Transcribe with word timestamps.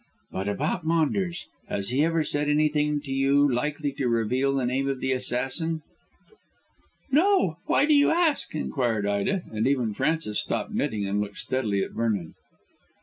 "But 0.31 0.47
about 0.49 0.83
Maunders; 0.83 1.45
has 1.69 1.89
he 1.89 2.03
ever 2.03 2.23
said 2.23 2.49
anything 2.49 3.01
to 3.01 3.11
you 3.11 3.47
likely 3.47 3.91
to 3.99 4.07
reveal 4.07 4.55
the 4.55 4.65
name 4.65 4.89
of 4.89 4.99
the 4.99 5.11
assassin?" 5.11 5.83
"No. 7.11 7.57
Why 7.67 7.85
do 7.85 7.93
you 7.93 8.09
ask?" 8.09 8.55
inquired 8.55 9.05
Ida, 9.05 9.43
and 9.51 9.67
even 9.67 9.93
Frances 9.93 10.39
stopped 10.39 10.73
knitting 10.73 11.03
to 11.03 11.13
look 11.13 11.37
steadily 11.37 11.83
at 11.83 11.91
Vernon. 11.91 12.33